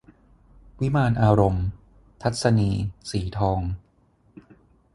[0.81, 1.65] วิมานอารมณ์-
[2.21, 3.61] ทัศนีย์ สีทอง